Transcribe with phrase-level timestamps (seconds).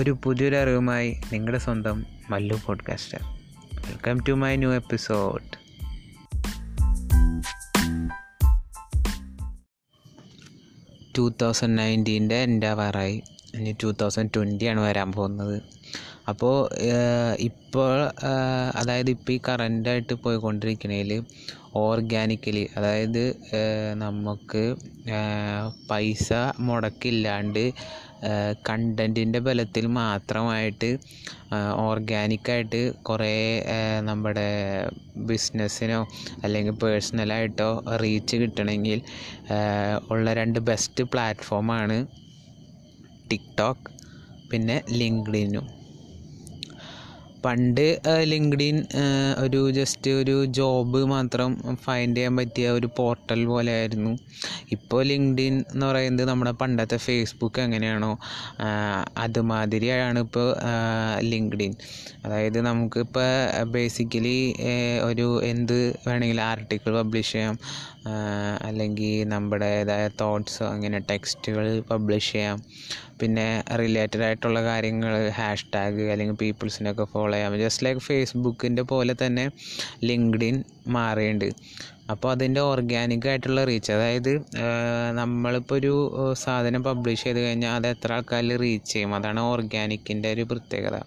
[0.00, 3.18] ഒരു പുതിയൊരു അറിവുമായി നിങ്ങളുടെ സ്വന്തം Mallu podcaster
[3.74, 5.44] welcome to my new episode
[11.18, 13.22] two thousand നയന്റീന്റെ എന്റെ ആവാറായി
[13.58, 15.56] ഇനി ടു തൗസൻഡ് ട്വന്റിയാണ് വരാൻ പോകുന്നത്.
[16.28, 16.56] അപ്പോൾ
[17.40, 17.92] ഇപ്പോൾ
[18.80, 21.12] അതായത് ഇപ്പോൾ ഈ കറന്റായിട്ട് പോയിക്കൊണ്ടിരിക്കുന്നതിൽ
[21.76, 23.24] ഓർഗാനിക്കലി അതായത്
[23.94, 24.62] നമുക്ക്
[25.88, 26.28] പൈസ
[26.60, 27.64] മുടക്കില്ലാണ്ട്
[28.68, 30.90] കണ്ടന്റിന്റെ ബലത്തിൽ മാത്രമായിട്ട്
[31.84, 33.34] ഓർഗാനിക്കായിട്ട് കുറേ
[34.00, 34.48] നമ്മുടെ
[35.26, 36.00] ബിസിനസ്സിനോ
[36.44, 37.70] അല്ലെങ്കിൽ പേഴ്സണലായിട്ടോ
[38.02, 39.00] റീച്ച് കിട്ടണമെങ്കിൽ
[40.10, 41.98] ഉള്ള രണ്ട് ബെസ്റ്റ് പ്ലാറ്റ്ഫോമാണ്
[43.30, 43.90] ടിക്ടോക്ക്
[44.50, 45.66] പിന്നെ ലിങ്ക്ഡിനും.
[47.44, 47.86] പണ്ട്
[48.22, 48.76] ലിങ്ക്ഡിൻ
[49.38, 51.50] ഒരു ജസ്റ്റ് ഒരു ജോബ് മാത്രം
[51.84, 54.12] ഫൈൻഡ് ചെയ്യാൻ പറ്റിയ ഒരു പോർട്ടൽ പോലെ ആയിരുന്നു
[54.72, 58.12] ഇപ്പോൾ ലിങ്ക്ഡിൻ എന്ന് പറയുന്നത് നമ്മുടെ പണ്ടത്തെ ഫേസ്ബുക്ക് എങ്ങനെയാണോ
[59.16, 60.48] അതുമാതിരിയാണ് ഇപ്പോൾ
[61.20, 61.74] ലിങ്ക്ഡിൻ
[62.24, 63.28] അതായത് നമുക്കിപ്പോൾ
[63.64, 64.38] ബേസിക്കലി
[65.02, 67.56] ഒരു എന്ത് വേണമെങ്കിലും ആർട്ടിക്കിൾ പബ്ലിഷ് ചെയ്യാം.
[68.62, 72.58] അല്ലെങ്കിൽ നമ്മുടേതായ തോട്ട്സ് അങ്ങനെ ടെക്സ്റ്റുകൾ പബ്ലിഷ് ചെയ്യാം.
[73.20, 79.44] പിന്നെ റിലേറ്റഡ് ആയിട്ടുള്ള കാര്യങ്ങൾ ഹാഷ്ടാഗ് അല്ലെങ്കിൽ പീപ്പിൾസിനൊക്കെ ഫോളോ ചെയ്യാം ജസ്റ്റ് ലൈക്ക് ഫേസ്ബുക്കിന്റെ പോലെ തന്നെ
[80.10, 80.56] ലിങ്ക്ഡിൻ
[80.96, 81.48] മാറിയുണ്ട്.
[82.12, 84.32] അപ്പോൾ അതിന്റെ ഓർഗാനിക് ആയിട്ടുള്ള റീച്ച് അതായത്
[85.20, 85.92] നമ്മളിപ്പോൾ ഒരു
[86.44, 89.14] സാധനം പബ്ലിഷ് ചെയ്ത് കഴിഞ്ഞാൽ അത് എത്ര ആൾക്കാരിൽ റീച്ച് ചെയ്യും?
[89.18, 90.98] അതാണ് ഓർഗാനിക്കിന്റെ ഒരു പ്രത്യേകത.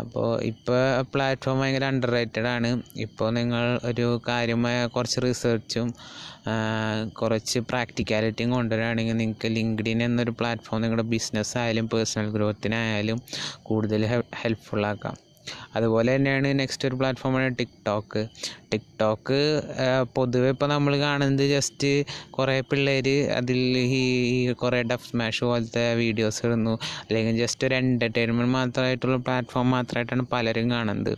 [0.00, 0.78] അപ്പോൾ ഇപ്പോൾ
[1.12, 2.70] പ്ലാറ്റ്ഫോം ഭയങ്കര അണ്ടർ റേറ്റഡ് ആണ്.
[3.04, 5.88] ഇപ്പോൾ നിങ്ങൾ ഒരു കാര്യമായ കുറച്ച് റിസർച്ചും
[7.20, 13.20] കുറച്ച് പ്രാക്ടിക്കാലിറ്റിയും കൊണ്ടുവരികയാണെങ്കിൽ നിങ്ങൾക്ക് ലിങ്ക്ഡിൻ എന്നൊരു പ്ലാറ്റ്ഫോം നിങ്ങളുടെ ബിസിനസ് ആയാലും പേഴ്സണൽ ഗ്രോത്തിനായാലും
[13.62, 14.04] കൂടുതൽ
[14.42, 15.16] ഹെൽപ്ഫുള്ളാക്കാം
[15.76, 18.22] അതുപോലെ തന്നെയാണ് നെക്സ്റ്റ് ഒരു പ്ലാറ്റ്ഫോമാണ് ടിക്ടോക്ക്
[18.72, 19.40] ടിക്ടോക്ക്
[20.16, 21.90] പൊതുവെ ഇപ്പോൾ നമ്മൾ കാണുന്നത് ജസ്റ്റ്
[22.36, 23.08] കുറേ പിള്ളേർ
[23.38, 23.60] അതിൽ
[23.98, 24.02] ഈ
[24.62, 26.74] കുറേ ഡഫ് സ്മാഷ് പോലത്തെ വീഡിയോസ് ഇടുന്നു.
[27.06, 31.12] അല്ലെങ്കിൽ ജസ്റ്റ് ഒരു എന്റർടൈൻമെന്റ് മാത്രമായിട്ടുള്ള പ്ലാറ്റ്ഫോം മാത്രമായിട്ടാണ് പലരും കാണുന്നത്.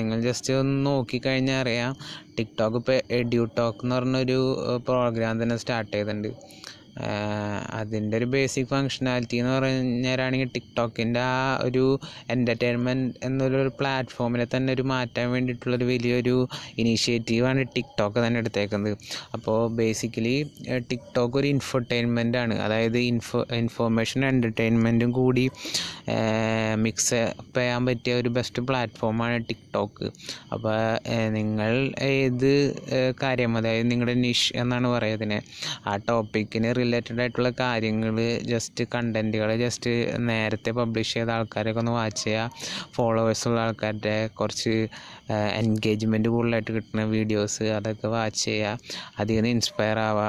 [0.00, 1.92] നിങ്ങൾ ജസ്റ്റ് ഒന്ന് നോക്കിക്കഴിഞ്ഞാൽ അറിയാം.
[2.38, 4.38] ടിക്ടോക്ക് ഇപ്പോൾ എഡ്യൂ ടോക്ക് എന്ന് പറഞ്ഞൊരു
[4.88, 6.30] പ്രോഗ്രാം തന്നെ സ്റ്റാർട്ട് ചെയ്തിട്ടുണ്ട്.
[7.78, 11.84] അതിന്റെ ഒരു ബേസിക് ഫങ്ഷനാലിറ്റി എന്ന് പറഞ്ഞാലാണെങ്കിൽ ടിക്ടോക്കിന്റെ ആ ഒരു
[12.34, 16.36] എന്റർടൈൻമെന്റ് എന്നൊരു പ്ലാറ്റ്ഫോമിനെ തന്നെ ഒരു മാറ്റാൻ വേണ്ടിയിട്ടുള്ളൊരു വലിയൊരു
[16.82, 18.96] ഇനീഷ്യേറ്റീവാണ് ടിക്ടോക്ക് തന്നെ എടുത്തേക്കുന്നത്.
[19.36, 20.36] അപ്പോൾ ബേസിക്കലി
[20.90, 22.54] ടിക്ടോക്ക് ഒരു ഇൻഫർടൈൻമെന്റ് ആണ്.
[22.66, 25.44] അതായത് ഇൻഫോ ഇൻഫോർമേഷൻ എന്റർടൈൻമെന്റും കൂടി
[26.84, 27.20] മിക്സ്
[27.56, 30.06] ചെയ്യാൻ പറ്റിയ ഒരു ബെസ്റ്റ് പ്ലാറ്റ്ഫോമാണ് ടിക്ടോക്ക്.
[30.52, 30.76] അപ്പോൾ
[31.38, 31.72] നിങ്ങൾ
[32.12, 32.52] ഏത്
[33.22, 35.38] കാര്യം അതായത് നിങ്ങളുടെ നിഷ് എന്നാണ് പറയുന്നത്.
[35.90, 38.18] ആ ടോപ്പിക്കിന് റിലേറ്റഡ് ആയിട്ടുള്ള കാര്യങ്ങൾ
[38.52, 39.90] ജസ്റ്റ് കണ്ടന്റുകൾ ജസ്റ്റ്
[40.28, 42.46] നേരത്തെ പബ്ലിഷ് ചെയ്ത ആൾക്കാരൊക്കെ ഒന്ന് വാച്ച് ചെയ്യുക.
[42.96, 44.74] ഫോളോവേഴ്സ് ഉള്ള ആൾക്കാരുടെ കുറച്ച്
[45.60, 48.92] എൻഗേജ്മെന്റ് കൂടുതലായിട്ട് കിട്ടുന്ന വീഡിയോസ് അതൊക്കെ വാച്ച് ചെയ്യുക.
[49.20, 50.28] അതിൽ നിന്ന് ഇൻസ്പയർ ആവുക.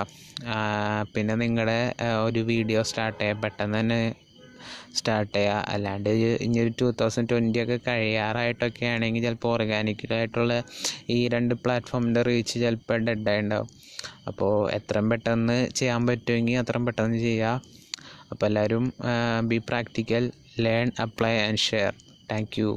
[1.13, 1.79] പിന്നെ നിങ്ങളുടെ
[2.27, 4.01] ഒരു വീഡിയോ സ്റ്റാർട്ട് ചെയ്യുക പെട്ടെന്ന് തന്നെ
[4.97, 5.59] സ്റ്റാർട്ട് ചെയ്യുക.
[5.73, 6.09] അല്ലാണ്ട്
[6.45, 10.55] ഇനി ഒരു ടു തൗസൻഡ് ട്വന്റി ഒക്കെ കഴിയാറായിട്ടൊക്കെ ആണെങ്കിൽ ചിലപ്പോൾ ഓർഗാനിക്കലായിട്ടുള്ള
[11.15, 13.69] ഈ രണ്ട് പ്ലാറ്റ്ഫോമിന്റെ റീച്ച് ചിലപ്പോൾ ഡെഡായി ഉണ്ടാവും.
[14.27, 17.61] അപ്പോൾ എത്രയും പെട്ടെന്ന് ചെയ്യാൻ പറ്റുമെങ്കിൽ അത്രയും പെട്ടെന്ന് ചെയ്യുക
[18.31, 18.85] അപ്പോൾ എല്ലാവരും
[19.43, 20.25] be practical
[20.59, 21.91] learn apply and share
[22.31, 22.69] thank you